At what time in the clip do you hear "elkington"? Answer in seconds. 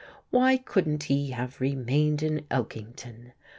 2.49-3.33